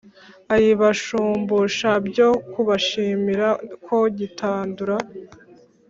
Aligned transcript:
ayibashumbusha 0.55 1.89
byo 2.07 2.29
kubashimira 2.51 3.47
ko 3.85 3.97
gitandura, 4.17 4.95